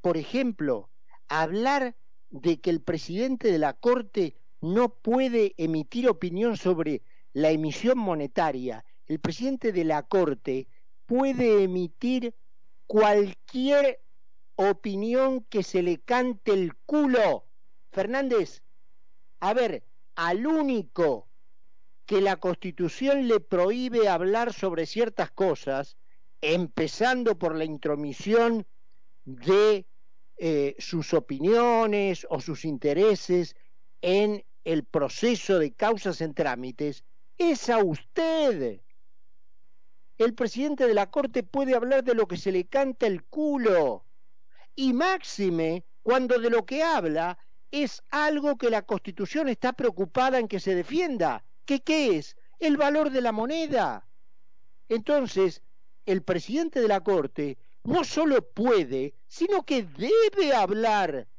Por 0.01 0.17
ejemplo, 0.17 0.89
hablar 1.29 1.95
de 2.29 2.59
que 2.59 2.69
el 2.69 2.81
presidente 2.81 3.49
de 3.49 3.57
la 3.57 3.71
Corte 3.71 4.35
no 4.59 4.89
puede 4.89 5.53
emitir 5.55 6.09
opinión 6.09 6.57
sobre 6.57 7.03
la 7.31 7.51
emisión 7.51 7.99
monetaria. 7.99 8.83
El 9.07 9.21
presidente 9.21 9.71
de 9.71 9.85
la 9.85 10.03
Corte 10.03 10.67
puede 11.05 11.63
emitir 11.63 12.35
cualquier 12.85 14.01
opinión 14.57 15.45
que 15.45 15.63
se 15.63 15.81
le 15.81 16.01
cante 16.01 16.51
el 16.51 16.75
culo. 16.85 17.45
Fernández, 17.93 18.61
a 19.39 19.53
ver, 19.53 19.85
al 20.15 20.45
único 20.45 21.30
que 22.11 22.19
la 22.19 22.35
Constitución 22.35 23.29
le 23.29 23.39
prohíbe 23.39 24.09
hablar 24.09 24.51
sobre 24.51 24.85
ciertas 24.85 25.31
cosas, 25.31 25.95
empezando 26.41 27.39
por 27.39 27.55
la 27.55 27.63
intromisión 27.63 28.67
de 29.23 29.85
eh, 30.35 30.75
sus 30.77 31.13
opiniones 31.13 32.27
o 32.29 32.41
sus 32.41 32.65
intereses 32.65 33.55
en 34.01 34.43
el 34.65 34.83
proceso 34.83 35.57
de 35.57 35.71
causas 35.71 36.19
en 36.19 36.33
trámites, 36.33 37.05
es 37.37 37.69
a 37.69 37.77
usted. 37.81 38.81
El 40.17 40.33
presidente 40.33 40.87
de 40.87 40.93
la 40.93 41.09
Corte 41.09 41.43
puede 41.43 41.75
hablar 41.75 42.03
de 42.03 42.13
lo 42.13 42.27
que 42.27 42.35
se 42.35 42.51
le 42.51 42.65
canta 42.65 43.07
el 43.07 43.23
culo. 43.23 44.03
Y 44.75 44.91
máxime 44.91 45.85
cuando 46.03 46.37
de 46.37 46.49
lo 46.49 46.65
que 46.65 46.83
habla 46.83 47.37
es 47.71 48.03
algo 48.09 48.57
que 48.57 48.69
la 48.69 48.81
Constitución 48.81 49.47
está 49.47 49.71
preocupada 49.71 50.39
en 50.39 50.49
que 50.49 50.59
se 50.59 50.75
defienda, 50.75 51.45
¿Qué, 51.71 51.79
¿Qué 51.79 52.17
es? 52.17 52.35
El 52.59 52.75
valor 52.75 53.11
de 53.11 53.21
la 53.21 53.31
moneda. 53.31 54.05
Entonces, 54.89 55.63
el 56.05 56.21
presidente 56.21 56.81
de 56.81 56.89
la 56.89 56.99
Corte 56.99 57.57
no 57.85 58.03
solo 58.03 58.41
puede, 58.41 59.13
sino 59.25 59.63
que 59.63 59.83
debe 59.83 60.53
hablar 60.53 61.29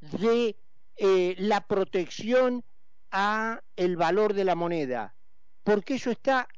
de 0.00 0.56
eh, 0.96 1.34
la 1.36 1.66
protección 1.66 2.64
a 3.10 3.60
el 3.76 3.98
valor 3.98 4.32
de 4.32 4.44
la 4.44 4.54
moneda, 4.54 5.14
porque 5.64 5.96
eso 5.96 6.10
está 6.10 6.48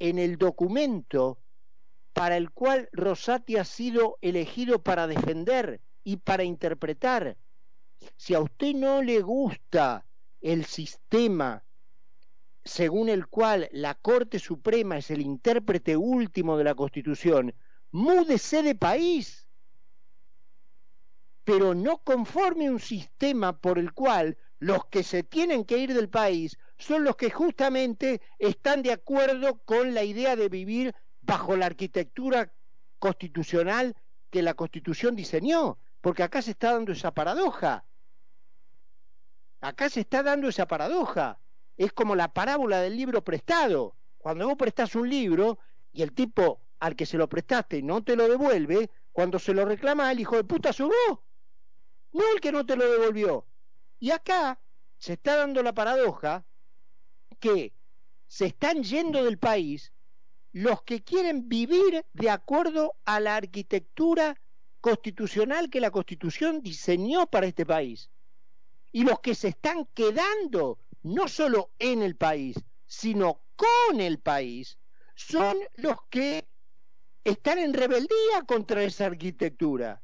en 0.00 0.18
el 0.18 0.36
documento 0.36 1.38
para 2.12 2.36
el 2.36 2.50
cual 2.50 2.88
Rosati 2.90 3.58
ha 3.58 3.64
sido 3.64 4.18
elegido 4.22 4.82
para 4.82 5.06
defender 5.06 5.80
y 6.02 6.16
para 6.16 6.42
interpretar. 6.42 7.36
Si 8.16 8.34
a 8.34 8.40
usted 8.40 8.74
no 8.74 9.04
le 9.04 9.20
gusta 9.20 10.04
el 10.40 10.64
sistema 10.64 11.62
según 12.64 13.08
el 13.08 13.26
cual 13.26 13.68
la 13.72 13.94
Corte 13.94 14.38
Suprema 14.38 14.98
es 14.98 15.10
el 15.10 15.20
intérprete 15.20 15.96
último 15.96 16.56
de 16.56 16.64
la 16.64 16.74
Constitución, 16.74 17.54
múdese 17.90 18.62
de 18.62 18.74
país, 18.74 19.48
pero 21.44 21.74
no 21.74 21.98
conforme 21.98 22.70
un 22.70 22.78
sistema 22.78 23.58
por 23.58 23.78
el 23.78 23.92
cual 23.92 24.38
los 24.60 24.86
que 24.86 25.02
se 25.02 25.24
tienen 25.24 25.64
que 25.64 25.78
ir 25.78 25.92
del 25.92 26.08
país 26.08 26.56
son 26.78 27.02
los 27.02 27.16
que 27.16 27.30
justamente 27.30 28.20
están 28.38 28.82
de 28.82 28.92
acuerdo 28.92 29.58
con 29.64 29.92
la 29.92 30.04
idea 30.04 30.36
de 30.36 30.48
vivir 30.48 30.94
bajo 31.20 31.56
la 31.56 31.66
arquitectura 31.66 32.52
constitucional 33.00 33.96
que 34.30 34.42
la 34.42 34.54
Constitución 34.54 35.16
diseñó, 35.16 35.78
porque 36.00 36.22
acá 36.22 36.42
se 36.42 36.52
está 36.52 36.72
dando 36.72 36.92
esa 36.92 37.12
paradoja. 37.12 37.84
Acá 39.60 39.88
se 39.90 40.00
está 40.00 40.22
dando 40.22 40.48
esa 40.48 40.66
paradoja 40.66 41.38
es 41.76 41.92
como 41.92 42.14
la 42.14 42.32
parábola 42.32 42.80
del 42.80 42.96
libro 42.96 43.22
prestado. 43.22 43.96
Cuando 44.18 44.46
vos 44.46 44.56
prestás 44.56 44.94
un 44.94 45.08
libro 45.08 45.58
y 45.92 46.02
el 46.02 46.12
tipo 46.12 46.60
al 46.80 46.96
que 46.96 47.06
se 47.06 47.18
lo 47.18 47.28
prestaste 47.28 47.82
no 47.82 48.02
te 48.02 48.16
lo 48.16 48.28
devuelve, 48.28 48.90
cuando 49.12 49.38
se 49.38 49.54
lo 49.54 49.64
reclama 49.64 50.10
el 50.10 50.20
hijo 50.20 50.36
de 50.36 50.44
puta 50.44 50.72
sos 50.72 50.90
no 52.12 52.32
el 52.34 52.40
que 52.40 52.52
no 52.52 52.66
te 52.66 52.76
lo 52.76 52.90
devolvió. 52.90 53.46
Y 53.98 54.10
acá 54.10 54.60
se 54.98 55.14
está 55.14 55.36
dando 55.36 55.62
la 55.62 55.72
paradoja 55.72 56.44
que 57.40 57.72
se 58.26 58.46
están 58.46 58.82
yendo 58.82 59.24
del 59.24 59.38
país 59.38 59.92
los 60.52 60.82
que 60.82 61.02
quieren 61.02 61.48
vivir 61.48 62.04
de 62.12 62.30
acuerdo 62.30 62.94
a 63.04 63.20
la 63.20 63.36
arquitectura 63.36 64.38
constitucional 64.80 65.70
que 65.70 65.80
la 65.80 65.90
Constitución 65.90 66.60
diseñó 66.62 67.26
para 67.26 67.46
este 67.46 67.64
país. 67.64 68.10
Y 68.90 69.04
los 69.04 69.20
que 69.20 69.34
se 69.34 69.48
están 69.48 69.86
quedando 69.94 70.78
no 71.02 71.28
solo 71.28 71.72
en 71.78 72.02
el 72.02 72.16
país, 72.16 72.56
sino 72.86 73.42
con 73.56 74.00
el 74.00 74.18
país, 74.18 74.78
son 75.14 75.58
los 75.76 75.96
que 76.10 76.46
están 77.24 77.58
en 77.58 77.72
rebeldía 77.72 78.42
contra 78.46 78.82
esa 78.82 79.06
arquitectura. 79.06 80.02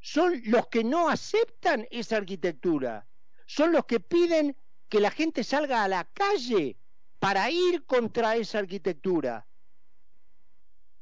Son 0.00 0.40
los 0.46 0.68
que 0.68 0.84
no 0.84 1.08
aceptan 1.08 1.86
esa 1.90 2.16
arquitectura. 2.16 3.06
Son 3.46 3.72
los 3.72 3.84
que 3.84 4.00
piden 4.00 4.56
que 4.88 5.00
la 5.00 5.10
gente 5.10 5.44
salga 5.44 5.84
a 5.84 5.88
la 5.88 6.04
calle 6.04 6.76
para 7.18 7.50
ir 7.50 7.84
contra 7.84 8.36
esa 8.36 8.58
arquitectura. 8.58 9.46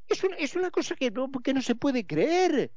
Es, 0.09 0.23
es 0.38 0.57
una 0.57 0.71
cosa 0.71 0.97
que 0.97 1.11
no, 1.11 1.30
que 1.30 1.54
no 1.54 1.62
se 1.62 1.75
puede 1.75 2.07
creer. 2.07 2.73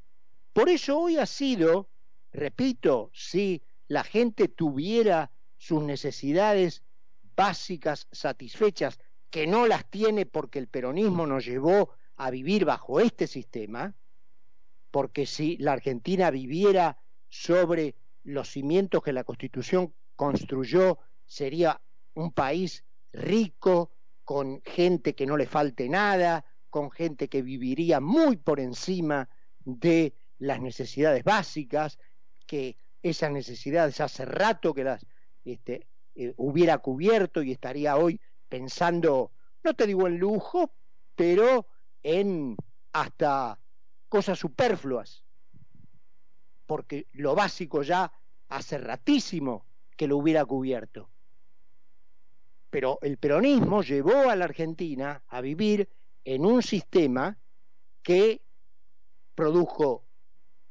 Por 0.53 0.70
eso 0.70 1.00
hoy 1.00 1.18
ha 1.18 1.25
sido, 1.25 1.89
repito, 2.32 3.10
si 3.13 3.62
la 3.88 4.03
gente 4.03 4.48
tuviera 4.48 5.32
sus 5.62 5.84
necesidades 5.84 6.82
básicas 7.36 8.08
satisfechas, 8.12 9.00
que 9.30 9.46
no 9.46 9.68
las 9.68 9.86
tiene 9.91 10.25
porque 10.25 10.58
el 10.58 10.68
peronismo 10.68 11.27
nos 11.27 11.46
llevó 11.46 11.91
a 12.15 12.32
vivir 12.32 12.65
bajo 12.65 13.00
este 13.00 13.27
sistema, 13.27 13.94
porque 14.89 15.27
si 15.27 15.58
la 15.58 15.74
Argentina 15.74 16.32
viviera 16.32 16.98
sobre 17.30 17.94
los 18.24 18.50
cimientos 18.50 19.03
que 19.03 19.13
la 19.13 19.24
Constitución 19.24 19.94
construyó, 20.15 20.98
sería 21.27 21.80
un 22.15 22.32
país 22.32 22.84
rico, 23.13 23.91
con 24.24 24.63
gente 24.65 25.13
que 25.13 25.27
no 25.27 25.38
le 25.38 25.46
falte 25.46 25.88
nada, 25.89 26.44
con 26.72 26.89
gente 26.89 27.30
que 27.30 27.44
viviría 27.44 28.00
muy 28.00 28.38
por 28.38 28.60
encima 28.60 29.30
de 29.60 30.15
las 30.39 30.60
necesidades 30.60 31.24
básicas, 31.24 32.00
que 32.48 32.77
esas 33.03 33.32
necesidades 33.32 34.01
hace 34.01 34.25
rato 34.25 34.74
que 34.74 34.84
las 34.84 35.06
este, 35.46 35.88
eh, 36.16 36.34
hubiera 36.38 36.78
cubierto 36.80 37.42
y 37.42 37.52
estaría 37.52 37.98
hoy 37.98 38.20
pensando, 38.50 39.32
no 39.64 39.74
te 39.74 39.88
digo 39.88 40.08
en 40.08 40.18
lujo, 40.18 40.72
pero 41.16 41.68
en 42.04 42.58
hasta 42.94 43.60
cosas 44.10 44.40
superfluas, 44.40 45.24
porque 46.66 47.08
lo 47.14 47.34
básico 47.36 47.82
ya 47.82 48.12
hace 48.50 48.78
ratísimo 48.78 49.66
que 49.96 50.08
lo 50.08 50.18
hubiera 50.18 50.44
cubierto. 50.46 51.10
Pero 52.70 53.00
el 53.02 53.18
peronismo 53.18 53.82
llevó 53.84 54.30
a 54.30 54.36
la 54.36 54.46
Argentina 54.46 55.24
a 55.28 55.42
vivir 55.42 55.90
en 56.24 56.46
un 56.46 56.62
sistema 56.62 57.38
que 58.02 58.42
produjo 59.36 60.06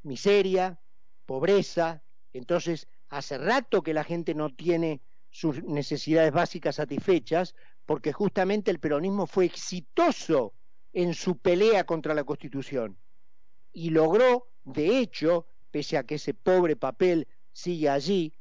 miseria, 0.03 0.81
pobreza, 1.27 2.03
entonces 2.33 2.89
hace 3.11 3.39
rato 3.39 3.83
que 3.83 3.93
la 3.93 4.05
gente 4.05 4.35
no 4.35 4.55
tiene 4.55 5.01
sus 5.31 5.63
necesidades 5.65 6.33
básicas 6.33 6.77
satisfechas, 6.77 7.55
porque 7.85 8.13
justamente 8.13 8.71
el 8.71 8.79
peronismo 8.79 9.27
fue 9.27 9.45
exitoso 9.45 10.55
en 10.93 11.15
su 11.15 11.39
pelea 11.39 11.85
contra 11.85 12.15
la 12.15 12.25
Constitución. 12.25 12.97
Y 13.73 13.91
logró, 13.91 14.49
de 14.65 14.99
hecho, 14.99 15.47
pese 15.71 15.99
a 15.99 16.05
que 16.05 16.17
ese 16.17 16.35
pobre 16.35 16.77
papel 16.77 17.29
sigue 17.53 17.89
allí, 17.89 18.33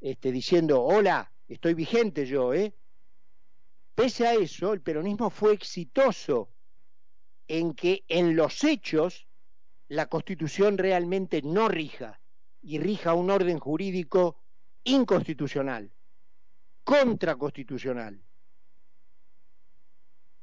este, 0.00 0.32
diciendo, 0.32 0.82
hola, 0.82 1.30
estoy 1.48 1.74
vigente 1.74 2.26
yo, 2.26 2.52
¿eh? 2.52 2.74
Pese 3.94 4.26
a 4.26 4.34
eso, 4.34 4.72
el 4.72 4.80
peronismo 4.80 5.30
fue 5.30 5.52
exitoso 5.52 6.50
en 7.46 7.74
que 7.74 8.04
en 8.08 8.36
los 8.36 8.64
hechos 8.64 9.26
la 9.88 10.06
Constitución 10.06 10.78
realmente 10.78 11.42
no 11.42 11.68
rija 11.68 12.20
y 12.64 12.78
rija 12.78 13.14
un 13.14 13.30
orden 13.30 13.58
jurídico 13.58 14.36
inconstitucional, 14.84 15.90
contraconstitucional 16.82 18.24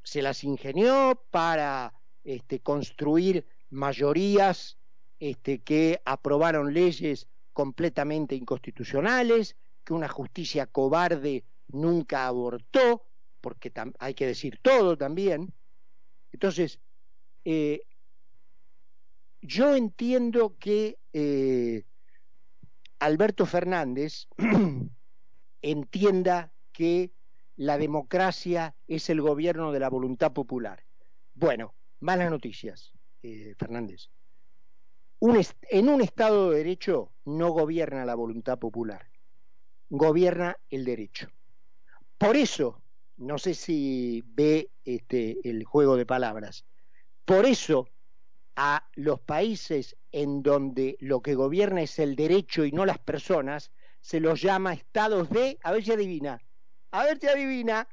se 0.03 0.21
las 0.21 0.43
ingenió 0.43 1.23
para 1.29 1.93
este, 2.23 2.59
construir 2.59 3.45
mayorías 3.69 4.77
este, 5.19 5.59
que 5.59 6.01
aprobaron 6.05 6.73
leyes 6.73 7.27
completamente 7.53 8.35
inconstitucionales, 8.35 9.55
que 9.83 9.93
una 9.93 10.07
justicia 10.07 10.65
cobarde 10.65 11.43
nunca 11.67 12.27
abortó, 12.27 13.03
porque 13.39 13.71
hay 13.99 14.13
que 14.13 14.27
decir 14.27 14.59
todo 14.61 14.97
también. 14.97 15.53
Entonces, 16.31 16.79
eh, 17.45 17.81
yo 19.41 19.75
entiendo 19.75 20.55
que 20.59 20.99
eh, 21.13 21.83
Alberto 23.01 23.47
Fernández 23.47 24.27
entienda 25.63 26.53
que 26.71 27.11
la 27.55 27.79
democracia 27.79 28.75
es 28.87 29.09
el 29.09 29.21
gobierno 29.21 29.71
de 29.71 29.79
la 29.79 29.89
voluntad 29.89 30.33
popular. 30.33 30.85
Bueno, 31.33 31.73
malas 31.99 32.29
noticias, 32.29 32.93
eh, 33.23 33.55
Fernández. 33.57 34.11
en 35.19 35.89
un 35.89 36.01
Estado 36.01 36.51
de 36.51 36.57
Derecho 36.59 37.11
no 37.25 37.49
gobierna 37.49 38.05
la 38.05 38.13
voluntad 38.13 38.59
popular, 38.59 39.09
gobierna 39.89 40.57
el 40.69 40.85
derecho. 40.85 41.27
Por 42.19 42.37
eso, 42.37 42.83
no 43.17 43.39
sé 43.39 43.55
si 43.55 44.23
ve 44.27 44.69
este, 44.85 45.39
el 45.43 45.63
juego 45.63 45.97
de 45.97 46.05
palabras, 46.05 46.65
por 47.25 47.47
eso 47.47 47.87
a 48.55 48.87
los 48.95 49.19
países 49.21 49.95
en 50.11 50.43
donde 50.43 50.97
lo 50.99 51.21
que 51.21 51.35
gobierna 51.35 51.81
es 51.81 51.99
el 51.99 52.15
derecho 52.15 52.65
y 52.65 52.71
no 52.71 52.85
las 52.85 52.99
personas, 52.99 53.71
se 53.99 54.19
los 54.19 54.41
llama 54.41 54.73
estados 54.73 55.29
de, 55.29 55.59
a 55.63 55.71
ver 55.71 55.83
si 55.83 55.91
adivina, 55.91 56.41
a 56.91 57.05
ver 57.05 57.19
si 57.19 57.27
adivina. 57.27 57.87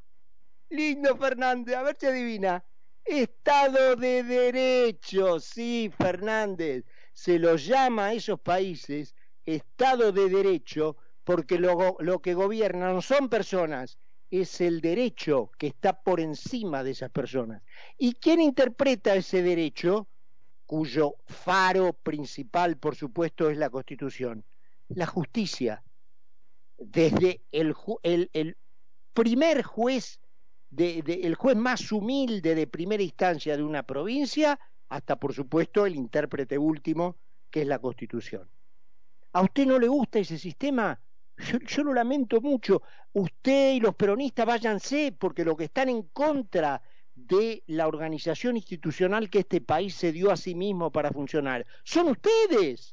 Lindo 0.71 1.16
Fernández, 1.16 1.75
a 1.77 1.83
ver 1.83 1.97
si 1.99 2.07
adivina. 2.07 2.64
Estado 3.05 3.97
de 3.97 4.23
Derecho, 4.23 5.40
sí, 5.40 5.90
Fernández. 5.97 6.85
Se 7.14 7.38
lo 7.38 7.57
llama 7.57 8.07
a 8.07 8.12
esos 8.12 8.40
países 8.40 9.14
Estado 9.47 10.12
de 10.12 10.29
Derecho 10.29 10.97
porque 11.25 11.59
lo, 11.59 11.97
lo 12.01 12.21
que 12.21 12.35
gobiernan 12.35 13.01
son 13.03 13.29
personas, 13.29 13.99
es 14.31 14.61
el 14.61 14.81
derecho 14.81 15.51
que 15.59 15.68
está 15.68 16.03
por 16.03 16.21
encima 16.21 16.83
de 16.83 16.90
esas 16.90 17.11
personas. 17.11 17.62
¿Y 17.97 18.14
quién 18.14 18.40
interpreta 18.40 19.14
ese 19.14 19.42
derecho? 19.42 20.09
Cuyo 20.69 21.17
faro 21.25 21.95
principal, 21.95 22.77
por 22.77 22.95
supuesto, 22.95 23.49
es 23.49 23.57
la 23.57 23.71
Constitución. 23.71 24.45
La 24.89 25.07
justicia. 25.07 25.83
Desde 26.77 27.41
el, 27.53 27.75
el, 28.03 28.57
primer 29.15 29.63
juez, 29.63 30.21
de, 30.69 30.99
el 31.23 31.37
juez 31.37 31.57
más 31.57 31.91
humilde 31.91 32.55
de 32.55 32.67
primera 32.67 33.03
instancia 33.03 33.57
de 33.57 33.63
una 33.63 33.83
provincia, 33.83 34.61
hasta 34.91 35.17
por 35.17 35.33
supuesto 35.33 35.87
el 35.87 35.97
intérprete 35.97 36.59
último, 36.59 37.17
que 37.51 37.63
es 37.63 37.67
la 37.67 37.79
Constitución. 37.79 38.47
¿A 39.33 39.41
usted 39.41 39.65
no 39.65 39.79
le 39.79 39.89
gusta 39.89 40.19
ese 40.19 40.37
sistema? 40.37 41.01
Yo, 41.39 41.83
lo 41.83 41.95
lamento 41.95 42.43
mucho. 42.43 42.83
Usted 43.15 43.73
y 43.73 43.81
los 43.81 43.95
peronistas 43.95 44.45
váyanse 44.45 45.17
porque 45.19 45.47
lo 45.47 45.57
que 45.57 45.65
están 45.65 45.89
en 45.89 46.03
contra 46.03 46.83
de 47.29 47.62
la 47.67 47.87
organización 47.87 48.57
institucional 48.57 49.31
que 49.31 49.41
este 49.41 49.61
país 49.61 49.95
se 49.95 50.12
dio 50.12 50.31
a 50.31 50.37
sí 50.37 50.55
mismo 50.55 50.91
para 50.91 51.11
funcionar 51.12 51.67
son 51.85 52.09
ustedes, 52.09 52.93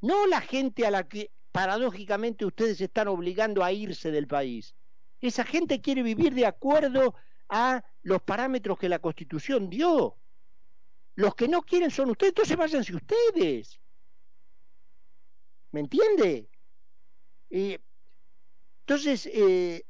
no 0.00 0.26
la 0.26 0.40
gente 0.40 0.86
a 0.86 0.90
la 0.90 1.08
que 1.08 1.30
paradójicamente 1.52 2.46
ustedes 2.46 2.80
están 2.80 3.08
obligando 3.08 3.64
a 3.64 3.72
irse 3.72 4.10
del 4.10 4.26
país. 4.26 4.74
Esa 5.20 5.44
gente 5.44 5.80
quiere 5.80 6.02
vivir 6.02 6.32
de 6.34 6.46
acuerdo 6.46 7.14
a 7.48 7.84
los 8.02 8.22
parámetros 8.22 8.78
que 8.78 8.88
la 8.88 9.00
Constitución 9.00 9.68
dio. 9.68 10.16
Los 11.16 11.34
que 11.34 11.48
no 11.48 11.62
quieren 11.62 11.90
son 11.90 12.10
ustedes, 12.10 12.30
entonces 12.30 12.56
váyanse 12.56 12.94
ustedes. 12.94 13.80
¿Me 15.72 15.80
entiende? 15.80 16.48
Eh, 17.50 17.78
entonces, 18.80 19.26
eh, 19.26 19.84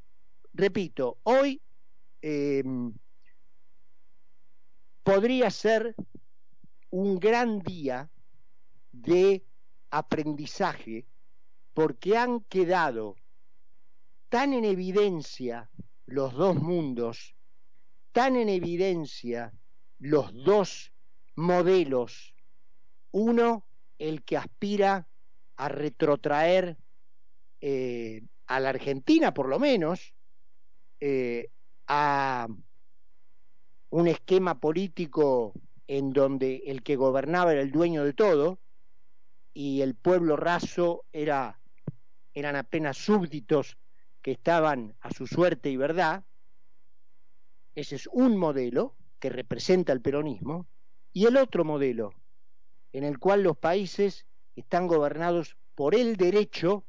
repito, 0.52 1.18
hoy 1.22 1.60
em, 2.22 2.92
podría 5.02 5.50
ser 5.50 5.94
un 6.90 7.18
gran 7.18 7.60
día 7.60 8.10
de 8.92 9.44
aprendizaje 9.90 11.06
porque 11.74 12.16
han 12.16 12.40
quedado 12.40 13.16
tan 14.28 14.52
en 14.52 14.64
evidencia 14.64 15.70
los 16.06 16.34
dos 16.34 16.56
mundos, 16.56 17.34
tan 18.12 18.36
en 18.36 18.48
evidencia 18.48 19.52
los 19.98 20.32
dos 20.44 20.92
modelos, 21.36 22.34
uno 23.12 23.66
el 23.98 24.22
que 24.24 24.36
aspira 24.36 25.06
a 25.56 25.68
retrotraer 25.68 26.78
eh, 27.60 28.22
a 28.46 28.60
la 28.60 28.70
Argentina 28.70 29.34
por 29.34 29.48
lo 29.48 29.58
menos 29.58 30.14
eh, 31.00 31.50
a 31.86 32.48
un 33.90 34.06
esquema 34.08 34.60
político 34.60 35.52
en 35.86 36.12
donde 36.12 36.62
el 36.66 36.82
que 36.82 36.96
gobernaba 36.96 37.52
era 37.52 37.60
el 37.60 37.72
dueño 37.72 38.04
de 38.04 38.12
todo 38.12 38.60
y 39.52 39.82
el 39.82 39.94
pueblo 39.94 40.36
raso 40.36 41.04
era, 41.12 41.60
eran 42.32 42.56
apenas 42.56 42.96
súbditos 42.96 43.76
que 44.22 44.30
estaban 44.32 44.94
a 45.00 45.10
su 45.10 45.26
suerte 45.26 45.70
y 45.70 45.76
verdad. 45.76 46.24
Ese 47.74 47.96
es 47.96 48.06
un 48.06 48.36
modelo 48.36 48.94
que 49.18 49.30
representa 49.30 49.92
el 49.92 50.00
peronismo. 50.00 50.66
Y 51.12 51.26
el 51.26 51.36
otro 51.36 51.64
modelo, 51.64 52.14
en 52.92 53.02
el 53.02 53.18
cual 53.18 53.42
los 53.42 53.56
países 53.56 54.26
están 54.54 54.86
gobernados 54.86 55.56
por 55.74 55.96
el 55.96 56.16
derecho 56.16 56.84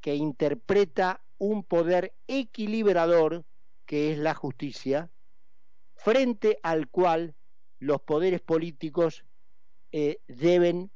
que 0.00 0.16
interpreta 0.16 1.22
un 1.38 1.62
poder 1.62 2.14
equilibrador 2.26 3.44
que 3.84 4.12
es 4.12 4.18
la 4.18 4.34
justicia, 4.34 5.10
frente 5.96 6.58
al 6.62 6.88
cual 6.88 7.34
los 7.78 8.00
poderes 8.02 8.40
políticos 8.40 9.24
eh, 9.92 10.20
deben 10.28 10.90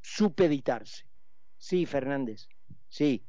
supeditarse. 0.00 1.06
Sí, 1.56 1.86
Fernández, 1.86 2.48
sí, 2.88 3.24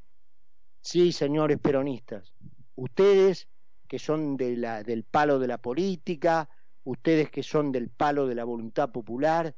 sí, 0.80 1.12
señores 1.12 1.58
peronistas, 1.58 2.34
ustedes 2.74 3.48
que 3.88 3.98
son 3.98 4.36
de 4.36 4.56
la, 4.56 4.82
del 4.82 5.04
palo 5.04 5.38
de 5.38 5.46
la 5.46 5.58
política, 5.58 6.48
ustedes 6.82 7.30
que 7.30 7.42
son 7.42 7.70
del 7.70 7.90
palo 7.90 8.26
de 8.26 8.34
la 8.34 8.44
voluntad 8.44 8.90
popular, 8.90 9.54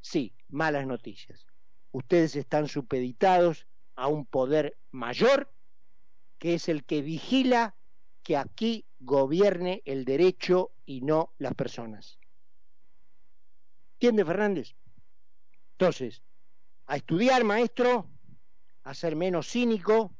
sí, 0.00 0.34
malas 0.48 0.86
noticias. 0.86 1.46
Ustedes 1.92 2.36
están 2.36 2.68
supeditados 2.68 3.66
a 3.94 4.08
un 4.08 4.26
poder 4.26 4.76
mayor 4.90 5.52
que 6.38 6.54
es 6.54 6.68
el 6.68 6.84
que 6.84 7.00
vigila 7.00 7.76
que 8.26 8.36
aquí 8.36 8.84
gobierne 8.98 9.82
el 9.84 10.04
derecho 10.04 10.72
y 10.84 11.00
no 11.00 11.32
las 11.38 11.54
personas. 11.54 12.18
¿Entiende, 13.92 14.24
Fernández? 14.24 14.74
Entonces, 15.74 16.24
a 16.86 16.96
estudiar, 16.96 17.44
maestro, 17.44 18.10
a 18.82 18.94
ser 18.94 19.14
menos 19.14 19.46
cínico, 19.48 20.10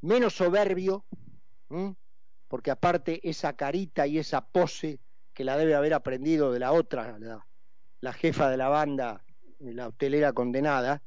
menos 0.00 0.34
soberbio, 0.34 1.04
porque 2.48 2.72
aparte 2.72 3.20
esa 3.22 3.52
carita 3.52 4.08
y 4.08 4.18
esa 4.18 4.44
pose 4.44 4.98
que 5.32 5.44
la 5.44 5.56
debe 5.56 5.76
haber 5.76 5.94
aprendido 5.94 6.50
de 6.50 6.58
la 6.58 6.72
otra, 6.72 7.16
la, 7.20 7.46
la 8.00 8.12
jefa 8.12 8.50
de 8.50 8.56
la 8.56 8.68
banda, 8.68 9.22
la 9.60 9.86
hotelera 9.86 10.32
condenada, 10.32 11.00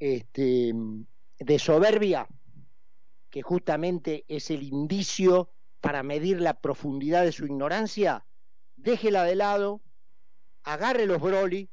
este, 0.00 0.74
de 1.38 1.58
soberbia, 1.60 2.26
que 3.34 3.42
justamente 3.42 4.24
es 4.28 4.52
el 4.52 4.62
indicio 4.62 5.50
para 5.80 6.04
medir 6.04 6.40
la 6.40 6.54
profundidad 6.54 7.24
de 7.24 7.32
su 7.32 7.44
ignorancia, 7.46 8.24
déjela 8.76 9.24
de 9.24 9.34
lado, 9.34 9.82
agarre 10.62 11.04
los 11.04 11.20
Broly, 11.20 11.68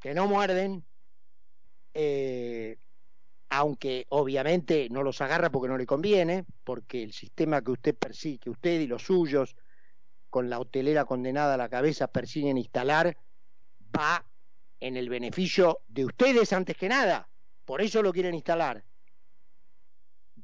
que 0.00 0.14
no 0.14 0.26
muerden, 0.26 0.84
eh, 1.94 2.76
aunque 3.50 4.06
obviamente 4.08 4.88
no 4.90 5.04
los 5.04 5.20
agarra 5.20 5.52
porque 5.52 5.68
no 5.68 5.78
le 5.78 5.86
conviene, 5.86 6.44
porque 6.64 7.04
el 7.04 7.12
sistema 7.12 7.62
que 7.62 7.70
usted 7.70 7.94
persigue, 7.94 8.40
que 8.40 8.50
usted 8.50 8.80
y 8.80 8.88
los 8.88 9.04
suyos, 9.04 9.54
con 10.28 10.50
la 10.50 10.58
hotelera 10.58 11.04
condenada 11.04 11.54
a 11.54 11.56
la 11.56 11.68
cabeza, 11.68 12.08
persiguen 12.08 12.58
instalar, 12.58 13.16
va 13.96 14.26
en 14.80 14.96
el 14.96 15.08
beneficio 15.08 15.82
de 15.86 16.06
ustedes 16.06 16.52
antes 16.52 16.76
que 16.76 16.88
nada. 16.88 17.28
Por 17.64 17.80
eso 17.80 18.02
lo 18.02 18.12
quieren 18.12 18.34
instalar 18.34 18.82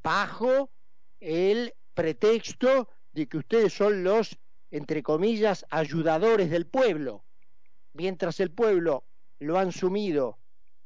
bajo 0.06 0.70
el 1.18 1.74
pretexto 1.92 2.88
de 3.12 3.26
que 3.26 3.38
ustedes 3.38 3.72
son 3.72 4.04
los, 4.04 4.38
entre 4.70 5.02
comillas, 5.02 5.66
ayudadores 5.68 6.48
del 6.48 6.64
pueblo. 6.64 7.24
Mientras 7.92 8.38
el 8.38 8.52
pueblo 8.52 9.04
lo 9.40 9.58
han 9.58 9.72
sumido, 9.72 10.38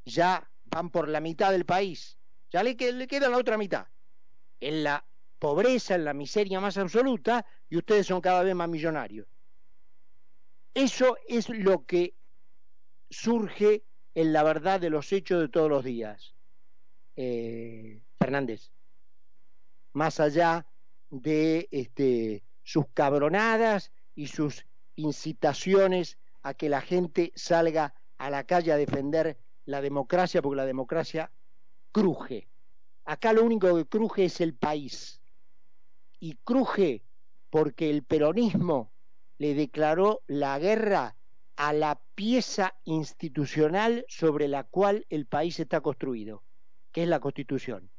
ya 0.06 0.50
van 0.64 0.88
por 0.88 1.06
la 1.06 1.20
mitad 1.20 1.52
del 1.52 1.66
país, 1.66 2.16
ya 2.50 2.62
le, 2.62 2.78
queda 2.78 3.28
la 3.28 3.37
otra 3.37 3.59
mitad, 3.59 3.88
en 4.59 4.85
la 4.85 5.04
pobreza, 5.38 5.96
en 5.96 6.06
la 6.06 6.14
miseria 6.14 6.59
más 6.59 6.78
absoluta, 6.78 7.44
y 7.68 7.76
ustedes 7.76 8.06
son 8.06 8.22
cada 8.22 8.42
vez 8.42 8.54
más 8.54 8.70
millonarios. 8.70 9.28
Eso 10.72 11.18
es 11.28 11.50
lo 11.50 11.85
que 11.85 12.14
surge 13.11 13.85
en 14.14 14.33
la 14.33 14.42
verdad 14.44 14.80
de 14.80 14.88
los 14.88 15.12
hechos 15.12 15.42
de 15.42 15.48
todos 15.50 15.68
los 15.68 15.85
días. 15.85 16.35
Eh, 17.16 18.00
Fernández 18.18 18.70
más 19.92 20.20
allá 20.20 20.66
de 21.11 21.68
este, 21.70 22.44
sus 22.62 22.87
cabronadas 22.94 23.92
y 24.14 24.29
sus 24.29 24.66
incitaciones 24.96 26.18
a 26.42 26.55
que 26.55 26.68
la 26.68 26.81
gente 26.81 27.33
salga 27.35 27.94
a 28.18 28.31
la 28.31 28.44
calle 28.44 28.72
a 28.72 28.76
defender 28.76 29.38
la 29.64 29.81
democracia, 29.81 30.42
porque 30.42 30.57
la 30.57 30.66
democracia 30.66 31.31
cruje. 31.92 32.48
Acá 33.05 33.33
lo 33.33 33.44
único 33.44 33.74
que 33.76 33.87
cruje 33.87 34.26
es 34.26 34.40
el 34.40 34.55
país. 34.55 35.20
Y 36.18 36.35
cruje 36.44 37.03
porque 37.50 37.90
el 37.90 38.05
peronismo 38.05 38.92
le 39.38 39.55
declaró 39.55 40.22
la 40.26 40.59
guerra 40.59 41.16
a 41.57 41.72
la 41.72 42.00
pieza 42.14 42.74
institucional 42.85 44.05
sobre 44.09 44.48
la 44.48 44.64
cual 44.64 45.07
el 45.09 45.26
país 45.26 45.59
está 45.61 45.81
construido, 45.81 46.42
que 46.92 47.03
es 47.03 47.09
la 47.09 47.20
constitución. 47.20 47.89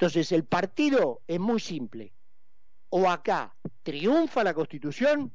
Entonces, 0.00 0.32
el 0.32 0.46
partido 0.46 1.20
es 1.26 1.38
muy 1.38 1.60
simple. 1.60 2.14
O 2.88 3.10
acá 3.10 3.54
triunfa 3.82 4.42
la 4.42 4.54
constitución 4.54 5.30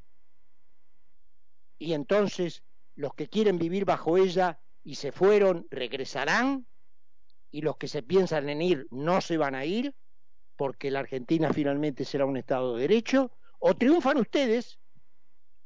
y 1.78 1.94
entonces 1.94 2.64
los 2.96 3.14
que 3.14 3.28
quieren 3.28 3.60
vivir 3.60 3.86
bajo 3.86 4.18
ella 4.18 4.60
y 4.84 4.96
se 4.96 5.12
fueron 5.12 5.68
regresarán 5.70 6.66
y 7.52 7.62
los 7.62 7.78
que 7.78 7.88
se 7.88 8.02
piensan 8.02 8.50
en 8.50 8.64
ir 8.64 8.88
no 8.90 9.22
se 9.22 9.38
van 9.38 9.54
a 9.54 9.66
ir 9.66 9.94
porque 10.56 10.90
la 10.90 11.02
Argentina 11.02 11.54
finalmente 11.54 12.04
será 12.04 12.26
un 12.26 12.38
Estado 12.38 12.76
de 12.76 12.82
Derecho, 12.82 13.32
o 13.60 13.76
triunfan 13.76 14.18
ustedes 14.18 14.80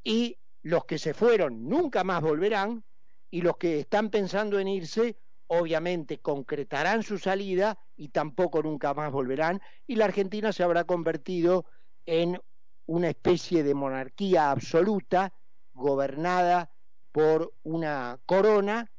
y 0.03 0.37
los 0.61 0.83
que 0.83 0.97
se 0.97 1.13
fueron 1.13 1.69
nunca 1.69 2.03
más 2.03 2.21
volverán 2.21 2.83
y 3.31 3.43
los 3.43 3.55
que 3.55 3.79
están 3.79 4.09
pensando 4.09 4.59
en 4.59 4.67
irse 4.67 5.17
obviamente 5.49 6.19
concretarán 6.19 7.03
su 7.03 7.17
salida 7.17 7.77
y 7.95 8.09
tampoco 8.09 8.61
nunca 8.61 8.93
más 8.93 9.11
volverán, 9.11 9.61
y 9.87 9.95
la 9.95 10.05
Argentina 10.05 10.53
se 10.53 10.63
habrá 10.63 10.83
convertido 10.83 11.65
en 12.05 12.39
una 12.85 13.09
especie 13.09 13.63
de 13.63 13.73
monarquía 13.73 14.51
absoluta 14.51 15.33
gobernada 15.73 16.71
por 17.11 17.53
una 17.63 18.19
corona 18.25 18.91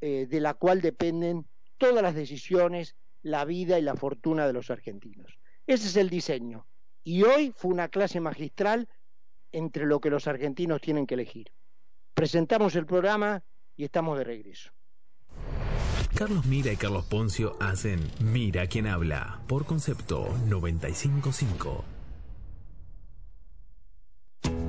eh, 0.00 0.26
de 0.26 0.40
la 0.40 0.54
cual 0.54 0.80
dependen 0.80 1.46
todas 1.76 2.02
las 2.02 2.14
decisiones, 2.14 2.96
la 3.22 3.44
vida 3.44 3.78
y 3.78 3.82
la 3.82 3.94
fortuna 3.94 4.46
de 4.46 4.52
los 4.52 4.70
argentinos. 4.70 5.38
Ese 5.66 5.88
es 5.88 5.96
el 5.96 6.10
diseño. 6.10 6.66
Y 7.02 7.22
hoy 7.22 7.52
fue 7.56 7.70
una 7.70 7.88
clase 7.88 8.20
magistral 8.20 8.88
entre 9.52 9.86
lo 9.86 10.00
que 10.00 10.10
los 10.10 10.26
argentinos 10.26 10.80
tienen 10.80 11.06
que 11.06 11.14
elegir. 11.14 11.52
Presentamos 12.14 12.74
el 12.76 12.86
programa 12.86 13.44
y 13.76 13.84
estamos 13.84 14.18
de 14.18 14.24
regreso. 14.24 14.73
Carlos 16.16 16.46
Mira 16.46 16.70
y 16.70 16.76
Carlos 16.76 17.04
Poncio 17.06 17.56
hacen 17.58 18.08
Mira 18.20 18.68
quien 18.68 18.86
habla 18.86 19.40
por 19.48 19.66
concepto 19.66 20.28
955. 20.46 21.84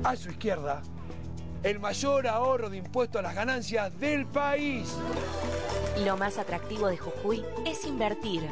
A 0.02 0.16
su 0.16 0.30
izquierda, 0.30 0.82
el 1.62 1.78
mayor 1.78 2.26
ahorro 2.26 2.68
de 2.68 2.78
impuestos 2.78 3.20
a 3.20 3.22
las 3.22 3.36
ganancias 3.36 3.96
del 4.00 4.26
país. 4.26 4.92
Lo 6.04 6.16
más 6.16 6.38
atractivo 6.38 6.88
de 6.88 6.98
Jujuy 6.98 7.44
es 7.64 7.86
invertir. 7.86 8.42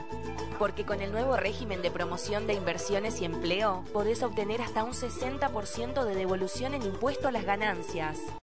Porque 0.61 0.85
con 0.85 1.01
el 1.01 1.11
nuevo 1.11 1.37
régimen 1.37 1.83
de 1.83 1.91
promoción 1.91 2.47
de 2.47 2.55
inversiones 2.55 3.21
y 3.21 3.25
empleo 3.25 3.85
podés 3.93 4.23
obtener 4.23 4.63
hasta 4.63 4.85
un 4.85 4.93
60% 4.93 6.05
de 6.05 6.15
devolución 6.15 6.75
en 6.75 6.83
impuesto 6.83 7.27
a 7.27 7.33
las 7.33 7.45
ganancias. 7.45 8.21